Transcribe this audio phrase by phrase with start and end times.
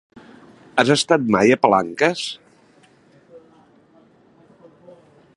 [0.83, 2.23] Has estat mai a Palanques?